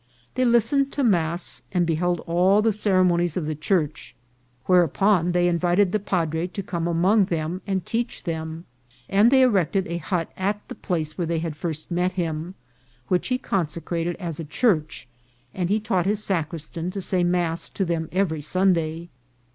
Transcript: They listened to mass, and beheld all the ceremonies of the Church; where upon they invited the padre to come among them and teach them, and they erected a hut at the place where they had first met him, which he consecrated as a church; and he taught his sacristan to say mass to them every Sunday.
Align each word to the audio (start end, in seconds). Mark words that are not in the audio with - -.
They 0.33 0.45
listened 0.45 0.91
to 0.93 1.03
mass, 1.03 1.61
and 1.71 1.85
beheld 1.85 2.21
all 2.21 2.63
the 2.63 2.73
ceremonies 2.73 3.37
of 3.37 3.45
the 3.45 3.53
Church; 3.53 4.15
where 4.65 4.81
upon 4.81 5.31
they 5.31 5.47
invited 5.47 5.91
the 5.91 5.99
padre 5.99 6.47
to 6.47 6.63
come 6.63 6.87
among 6.87 7.25
them 7.25 7.61
and 7.67 7.85
teach 7.85 8.23
them, 8.23 8.65
and 9.07 9.29
they 9.29 9.43
erected 9.43 9.85
a 9.85 9.97
hut 9.97 10.31
at 10.35 10.67
the 10.69 10.73
place 10.73 11.19
where 11.19 11.27
they 11.27 11.37
had 11.37 11.55
first 11.55 11.91
met 11.91 12.13
him, 12.13 12.55
which 13.09 13.27
he 13.27 13.37
consecrated 13.37 14.15
as 14.15 14.39
a 14.39 14.43
church; 14.43 15.07
and 15.53 15.69
he 15.69 15.79
taught 15.79 16.07
his 16.07 16.23
sacristan 16.23 16.89
to 16.89 16.99
say 16.99 17.23
mass 17.23 17.69
to 17.69 17.85
them 17.85 18.09
every 18.11 18.41
Sunday. 18.41 19.07